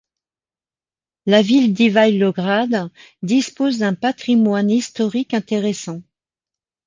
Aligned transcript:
La 1.27 1.43
ville 1.43 1.73
d'Ivaïlovgrad 1.75 2.89
dispose 3.21 3.77
d'un 3.77 3.93
patrimoine 3.93 4.71
historique 4.71 5.35
intéressant. 5.35 6.01